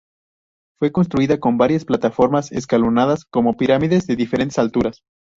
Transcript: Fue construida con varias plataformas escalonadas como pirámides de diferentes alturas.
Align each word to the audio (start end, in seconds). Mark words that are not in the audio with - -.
Fue 0.79 0.91
construida 0.91 1.39
con 1.39 1.59
varias 1.59 1.85
plataformas 1.85 2.51
escalonadas 2.51 3.23
como 3.25 3.55
pirámides 3.55 4.07
de 4.07 4.15
diferentes 4.15 4.57
alturas. 4.57 5.03